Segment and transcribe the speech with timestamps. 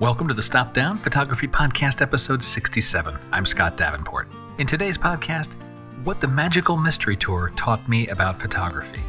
[0.00, 3.16] Welcome to the Stop Down Photography Podcast, episode 67.
[3.30, 4.28] I'm Scott Davenport.
[4.58, 5.54] In today's podcast,
[6.02, 9.02] what the Magical Mystery Tour taught me about photography.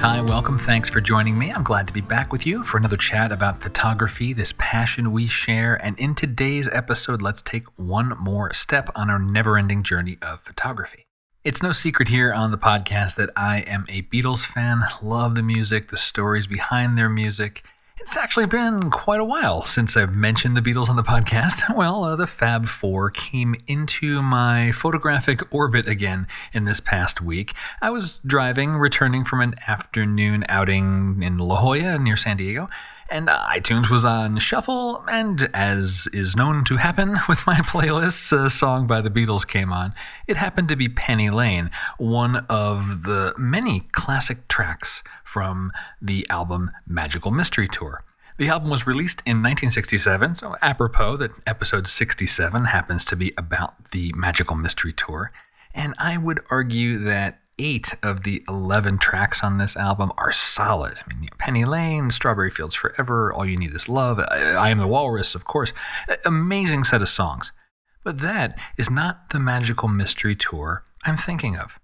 [0.00, 0.56] Hi, welcome.
[0.56, 1.50] Thanks for joining me.
[1.50, 5.26] I'm glad to be back with you for another chat about photography, this passion we
[5.26, 5.74] share.
[5.84, 10.40] And in today's episode, let's take one more step on our never ending journey of
[10.40, 11.07] photography.
[11.48, 15.42] It's no secret here on the podcast that I am a Beatles fan, love the
[15.42, 17.64] music, the stories behind their music.
[17.98, 21.74] It's actually been quite a while since I've mentioned the Beatles on the podcast.
[21.74, 27.54] Well, uh, the Fab Four came into my photographic orbit again in this past week.
[27.80, 32.68] I was driving, returning from an afternoon outing in La Jolla near San Diego,
[33.10, 38.50] and iTunes was on shuffle, and as is known to happen with my playlists, a
[38.50, 39.94] song by the Beatles came on.
[40.26, 46.70] It happened to be Penny Lane, one of the many classic tracks from the album
[46.86, 48.04] Magical Mystery Tour.
[48.36, 53.90] The album was released in 1967, so apropos that episode 67 happens to be about
[53.90, 55.32] the Magical Mystery Tour.
[55.74, 61.00] And I would argue that eight of the 11 tracks on this album are solid.
[61.04, 64.78] I mean, Penny Lane, Strawberry Fields Forever, All You Need Is Love, I, I Am
[64.78, 65.72] the Walrus, of course.
[66.24, 67.52] Amazing set of songs.
[68.04, 71.78] But that is not the Magical Mystery Tour I'm thinking of.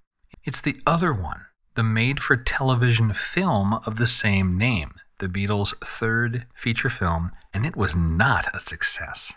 [0.44, 5.74] It's the other one, the made for television film of the same name, the Beatles'
[5.84, 9.32] third feature film, and it was not a success.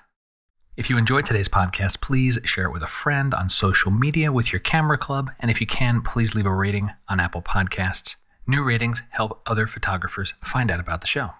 [0.77, 4.53] If you enjoyed today's podcast, please share it with a friend on social media with
[4.53, 5.31] your camera club.
[5.39, 8.15] And if you can, please leave a rating on Apple Podcasts.
[8.45, 11.31] New ratings help other photographers find out about the show.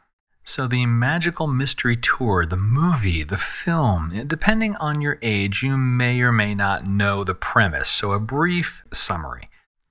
[0.42, 5.78] So, the Magical Mystery Tour, the movie, the film, eh, depending on your age, you
[5.78, 7.90] may or may not know the premise.
[7.90, 9.44] So, a brief summary.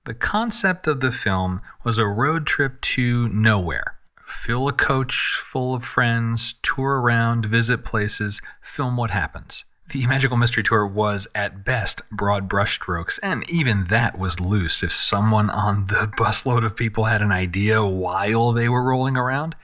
[0.03, 3.96] The concept of the film was a road trip to nowhere
[4.27, 9.63] fill a coach full of friends, tour around, visit places, film what happens.
[9.89, 14.83] The Magical Mystery Tour was, at best, broad brushstrokes, and even that was loose.
[14.83, 19.55] If someone on the busload of people had an idea while they were rolling around,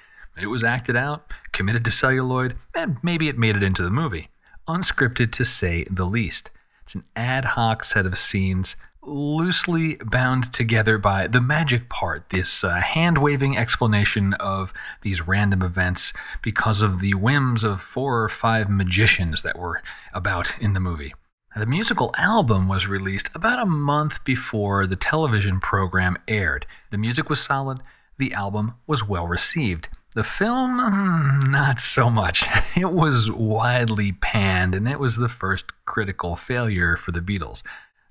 [0.41, 4.29] it was acted out, committed to celluloid, and maybe it made it into the movie.
[4.65, 6.51] Unscripted to say the least.
[6.83, 12.63] It's an ad hoc set of scenes loosely bound together by the magic part, this
[12.63, 18.29] uh, hand waving explanation of these random events because of the whims of four or
[18.29, 19.81] five magicians that were
[20.13, 21.13] about in the movie.
[21.55, 26.65] The musical album was released about a month before the television program aired.
[26.89, 27.79] The music was solid,
[28.17, 29.89] the album was well received.
[30.15, 32.45] The film, mm, not so much.
[32.75, 37.61] It was widely panned, and it was the first critical failure for the Beatles.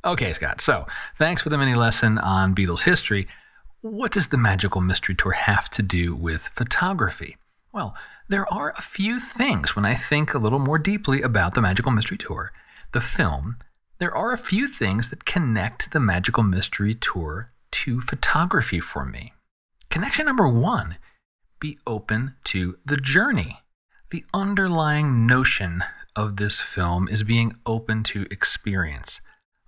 [0.04, 3.28] Okay, Scott, so thanks for the mini lesson on Beatles history.
[3.82, 7.36] What does the Magical Mystery Tour have to do with photography?
[7.72, 7.94] Well,
[8.28, 11.92] there are a few things when I think a little more deeply about the Magical
[11.92, 12.52] Mystery Tour,
[12.90, 13.58] the film.
[13.98, 19.34] There are a few things that connect the Magical Mystery Tour to photography for me.
[19.88, 20.96] Connection number one
[21.60, 23.60] be open to the journey.
[24.10, 25.84] The underlying notion
[26.16, 29.20] of this film is being open to experience.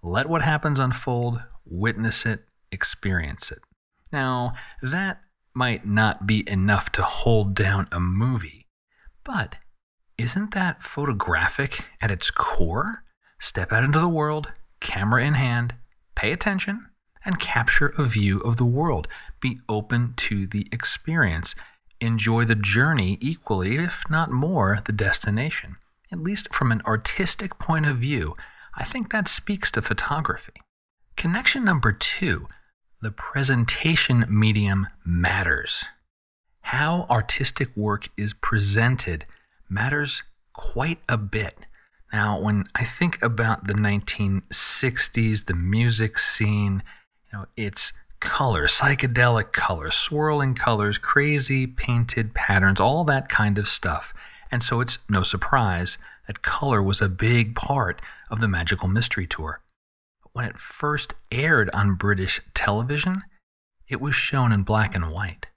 [0.07, 3.61] Let what happens unfold, witness it, experience it.
[4.13, 5.23] Now, that
[5.55, 8.67] might not be enough to hold down a movie,
[9.25, 9.57] but
[10.19, 13.03] isn't that photographic at its core?
[13.41, 15.75] Step out into the world, camera in hand,
[16.15, 16.85] pay attention,
[17.25, 19.09] and capture a view of the world.
[19.41, 21.55] Be open to the experience.
[22.03, 25.77] Enjoy the journey equally, if not more, the destination.
[26.13, 28.37] At least from an artistic point of view,
[28.77, 30.55] I think that speaks to photography.
[31.17, 32.49] Connection number two
[33.01, 35.85] the presentation medium matters.
[36.63, 39.27] How artistic work is presented
[39.69, 40.23] matters
[40.55, 41.67] quite a bit.
[42.15, 46.83] Now, when I think about the 1960s, the music scene,
[47.31, 53.69] you know, it's color, psychedelic color, swirling colors, crazy painted patterns, all that kind of
[53.69, 54.15] stuff.
[54.51, 58.01] And so it's no surprise that color was a big part
[58.31, 59.61] of the Magical Mystery Tour.
[60.33, 63.23] When it first aired on British television,
[63.89, 65.49] it was shown in black and white.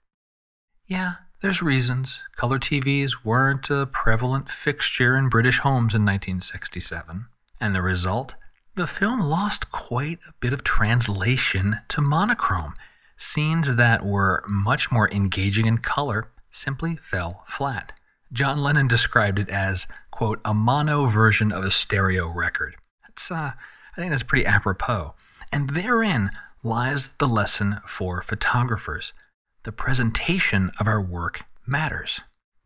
[0.86, 2.22] Yeah, there's reasons.
[2.36, 7.26] Color TVs weren't a prevalent fixture in British homes in 1967.
[7.60, 8.34] And the result?
[8.74, 12.74] The film lost quite a bit of translation to monochrome.
[13.16, 17.92] Scenes that were much more engaging in color simply fell flat.
[18.32, 22.74] John Lennon described it as quote, a mono version of a stereo record.
[23.06, 25.14] That's, uh, I think that's pretty apropos.
[25.52, 26.30] And therein
[26.64, 29.12] lies the lesson for photographers.
[29.64, 32.20] the presentation of our work matters.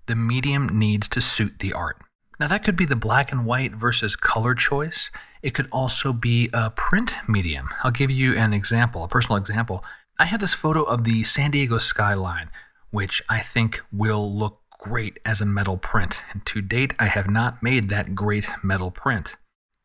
[0.06, 1.96] The medium needs to suit the art.
[2.38, 5.10] Now, that could be the black and white versus color choice.
[5.42, 7.68] It could also be a print medium.
[7.82, 9.84] I'll give you an example, a personal example.
[10.18, 12.50] I have this photo of the San Diego skyline,
[12.90, 16.22] which I think will look great as a metal print.
[16.32, 19.36] And to date, I have not made that great metal print.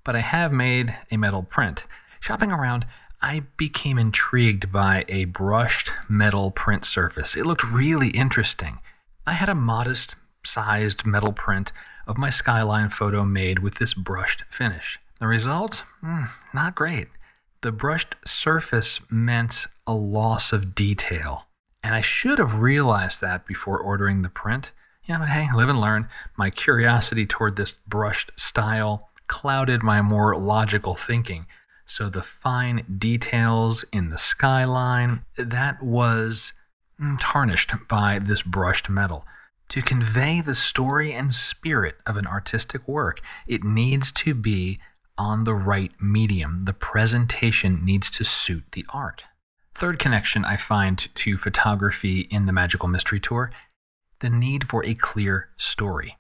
[0.03, 1.85] But I have made a metal print.
[2.19, 2.87] Shopping around,
[3.21, 7.35] I became intrigued by a brushed metal print surface.
[7.35, 8.79] It looked really interesting.
[9.27, 11.71] I had a modest sized metal print
[12.07, 14.97] of my skyline photo made with this brushed finish.
[15.19, 15.83] The result?
[16.03, 17.07] Mm, not great.
[17.61, 21.47] The brushed surface meant a loss of detail.
[21.83, 24.71] And I should have realized that before ordering the print.
[25.07, 26.09] Yeah, but hey, live and learn.
[26.35, 31.45] My curiosity toward this brushed style clouded my more logical thinking.
[31.85, 36.51] So the fine details in the skyline, that was
[37.01, 39.25] mm, tarnished by this brushed metal.
[39.69, 44.79] To convey the story and spirit of an artistic work, it needs to be
[45.17, 46.65] on the right medium.
[46.65, 49.23] The presentation needs to suit the art.
[49.73, 53.51] Third connection I find to photography in the Magical Mystery Tour
[54.19, 56.17] the need for a clear story.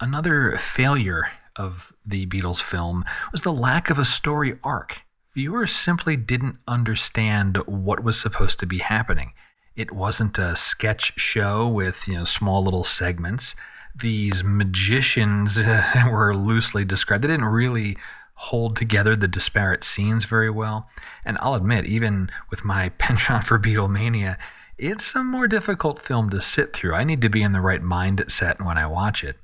[0.00, 5.02] Another failure of the Beatles film was the lack of a story arc.
[5.34, 9.32] Viewers simply didn't understand what was supposed to be happening.
[9.76, 13.54] It wasn't a sketch show with you know small little segments.
[13.94, 15.58] These magicians
[16.10, 17.24] were loosely described.
[17.24, 17.96] They didn't really
[18.34, 20.88] hold together the disparate scenes very well.
[21.24, 24.36] And I'll admit, even with my penchant for Beatlemania,
[24.78, 26.94] it's a more difficult film to sit through.
[26.94, 29.36] I need to be in the right mindset when I watch it.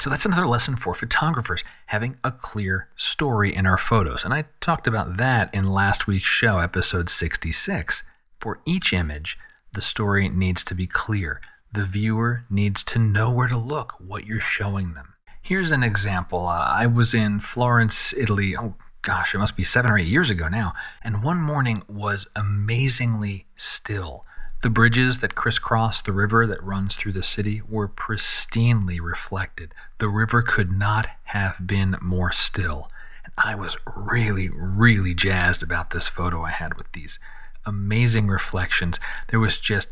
[0.00, 4.24] So that's another lesson for photographers, having a clear story in our photos.
[4.24, 8.02] And I talked about that in last week's show, episode 66.
[8.38, 9.38] For each image,
[9.72, 11.40] the story needs to be clear.
[11.72, 15.14] The viewer needs to know where to look, what you're showing them.
[15.40, 16.46] Here's an example.
[16.46, 18.56] Uh, I was in Florence, Italy.
[18.56, 20.72] Oh gosh, it must be seven or eight years ago now.
[21.02, 24.24] And one morning was amazingly still.
[24.62, 29.74] The bridges that crisscross the river that runs through the city were pristinely reflected.
[29.98, 32.88] The river could not have been more still.
[33.24, 37.18] And I was really, really jazzed about this photo I had with these
[37.66, 39.00] amazing reflections.
[39.28, 39.90] There was just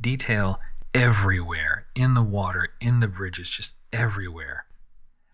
[0.00, 0.60] detail
[0.94, 4.66] everywhere in the water, in the bridges, just everywhere.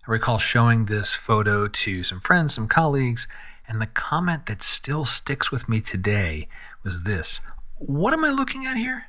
[0.06, 3.29] I recall showing this photo to some friends, some colleagues,
[3.69, 6.49] and the comment that still sticks with me today
[6.82, 7.43] was this
[7.78, 9.06] What am I looking at here?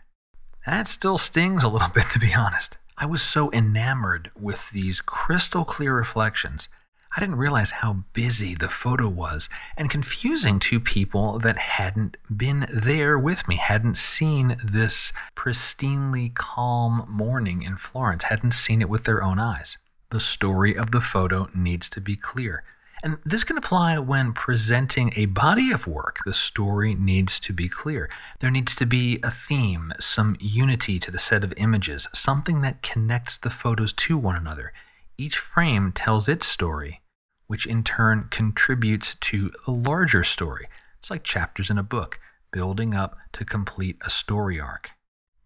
[0.66, 2.77] That still stings a little bit, to be honest.
[2.98, 6.69] I was so enamored with these crystal clear reflections.
[7.16, 12.68] I didn't realize how busy the photo was and confusing to people that hadn't been
[12.71, 19.06] there with me, hadn't seen this pristinely calm morning in Florence, hadn't seen it with
[19.06, 19.77] their own eyes
[20.10, 22.63] the story of the photo needs to be clear.
[23.01, 26.18] And this can apply when presenting a body of work.
[26.25, 28.10] The story needs to be clear.
[28.40, 32.81] There needs to be a theme, some unity to the set of images, something that
[32.81, 34.74] connects the photos to one another.
[35.18, 37.01] Each frame tells its story,
[37.48, 40.68] which in turn contributes to the larger story.
[40.98, 42.19] It's like chapters in a book,
[42.51, 44.92] building up to complete a story arc.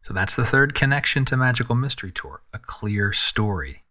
[0.04, 3.84] So that's the third connection to Magical Mystery Tour a clear story.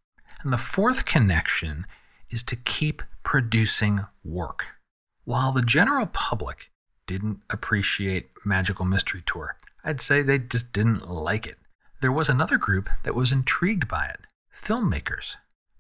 [0.43, 1.87] And the fourth connection
[2.33, 4.77] is to keep producing work.
[5.25, 6.71] While the general public
[7.07, 11.57] didn't appreciate Magical Mystery Tour, I'd say they just didn't like it.
[12.01, 14.21] There was another group that was intrigued by it
[14.53, 15.37] filmmakers.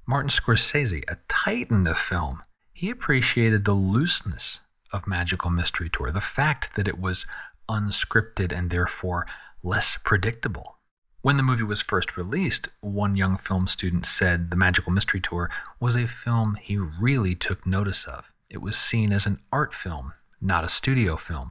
[0.06, 2.42] Martin Scorsese, a titan of film,
[2.72, 4.60] he appreciated the looseness
[4.92, 7.26] of Magical Mystery Tour, the fact that it was
[7.68, 9.26] unscripted and therefore
[9.62, 10.78] less predictable.
[11.22, 15.50] When the movie was first released, one young film student said The Magical Mystery Tour
[15.78, 18.32] was a film he really took notice of.
[18.50, 21.50] It was seen as an art film, not a studio film.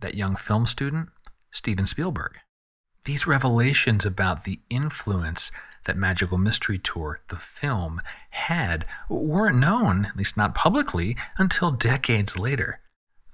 [0.00, 1.10] That young film student?
[1.50, 2.38] Steven Spielberg.
[3.04, 5.50] These revelations about the influence
[5.84, 8.00] that Magical Mystery Tour, the film,
[8.30, 12.80] had weren't known, at least not publicly, until decades later.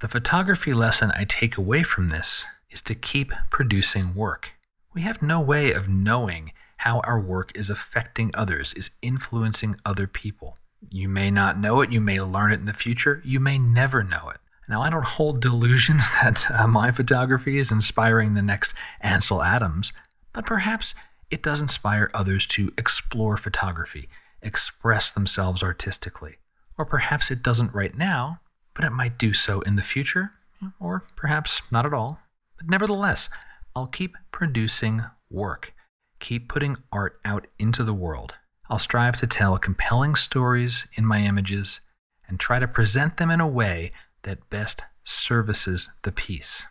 [0.00, 4.55] The photography lesson I take away from this is to keep producing work.
[4.96, 10.06] We have no way of knowing how our work is affecting others, is influencing other
[10.06, 10.56] people.
[10.90, 14.02] You may not know it, you may learn it in the future, you may never
[14.02, 14.38] know it.
[14.70, 18.72] Now, I don't hold delusions that uh, my photography is inspiring the next
[19.02, 19.92] Ansel Adams,
[20.32, 20.94] but perhaps
[21.30, 24.08] it does inspire others to explore photography,
[24.40, 26.36] express themselves artistically.
[26.78, 28.40] Or perhaps it doesn't right now,
[28.72, 30.32] but it might do so in the future,
[30.80, 32.20] or perhaps not at all.
[32.56, 33.28] But nevertheless,
[33.76, 35.74] I'll keep producing work,
[36.18, 38.36] keep putting art out into the world.
[38.70, 41.82] I'll strive to tell compelling stories in my images
[42.26, 43.92] and try to present them in a way
[44.22, 46.64] that best services the piece.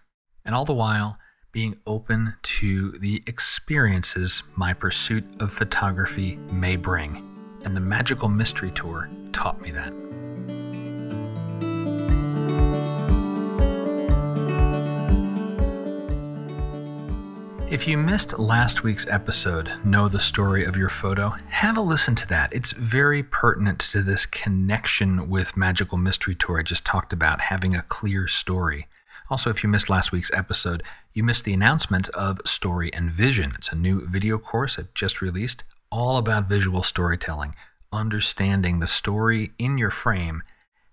[0.44, 1.20] And all the while,
[1.52, 7.24] being open to the experiences my pursuit of photography may bring.
[7.64, 10.05] And the Magical Mystery Tour taught me that.
[17.76, 22.16] If you missed last week's episode, Know the Story of Your Photo, have a listen
[22.16, 22.54] to that.
[22.54, 27.76] It's very pertinent to this connection with Magical Mystery Tour I just talked about, having
[27.76, 28.88] a clear story.
[29.30, 33.52] Also, if you missed last week's episode, you missed the announcement of Story and Vision.
[33.56, 37.56] It's a new video course that just released, all about visual storytelling,
[37.92, 40.44] understanding the story in your frame,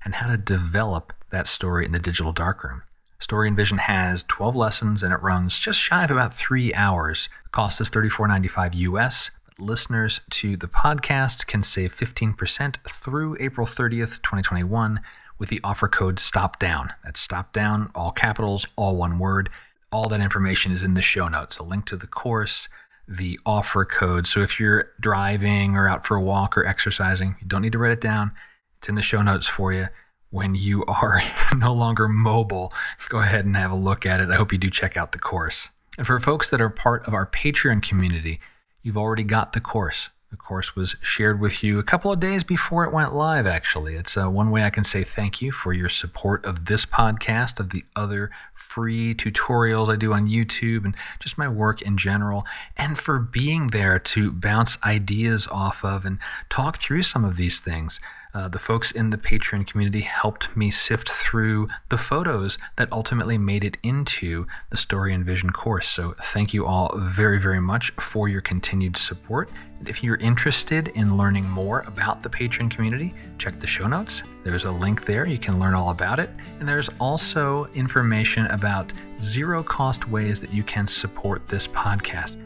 [0.04, 2.82] and how to develop that story in the digital darkroom.
[3.22, 7.28] Story and Vision has 12 lessons and it runs just shy of about three hours.
[7.52, 9.30] Cost is $34.95 US.
[9.60, 15.00] Listeners to the podcast can save 15% through April 30th, 2021
[15.38, 16.94] with the offer code STOPDOWN.
[17.04, 19.50] That's STOP DOWN, all capitals, all one word.
[19.92, 21.58] All that information is in the show notes.
[21.58, 22.68] A link to the course,
[23.06, 24.26] the offer code.
[24.26, 27.78] So if you're driving or out for a walk or exercising, you don't need to
[27.78, 28.32] write it down.
[28.78, 29.86] It's in the show notes for you
[30.32, 31.20] when you are
[31.56, 32.72] no longer mobile,
[33.08, 34.30] go ahead and have a look at it.
[34.30, 35.68] I hope you do check out the course.
[35.98, 38.40] And for folks that are part of our Patreon community,
[38.82, 40.08] you've already got the course.
[40.30, 43.96] The course was shared with you a couple of days before it went live, actually.
[43.96, 47.60] It's uh, one way I can say thank you for your support of this podcast,
[47.60, 52.46] of the other free tutorials I do on YouTube, and just my work in general,
[52.78, 57.60] and for being there to bounce ideas off of and talk through some of these
[57.60, 58.00] things.
[58.34, 63.36] Uh, the folks in the Patreon community helped me sift through the photos that ultimately
[63.36, 65.88] made it into the Story and Vision course.
[65.88, 69.50] So, thank you all very, very much for your continued support.
[69.78, 74.22] And if you're interested in learning more about the Patreon community, check the show notes.
[74.44, 75.26] There's a link there.
[75.26, 76.30] You can learn all about it.
[76.60, 82.38] And there's also information about zero cost ways that you can support this podcast.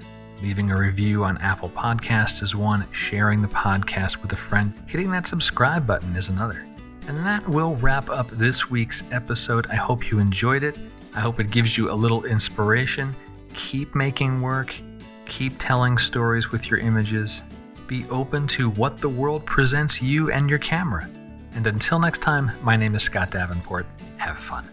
[0.43, 5.11] Leaving a review on Apple Podcasts is one, sharing the podcast with a friend, hitting
[5.11, 6.67] that subscribe button is another.
[7.09, 9.67] And that will wrap up this week's episode.
[9.69, 10.79] I hope you enjoyed it.
[11.15, 13.17] I hope it gives you a little inspiration.
[13.55, 14.75] Keep making work,
[15.25, 17.43] keep telling stories with your images.
[17.87, 21.09] Be open to what the world presents you and your camera.
[21.55, 23.87] And until next time, my name is Scott Davenport.
[24.19, 24.69] Have fun.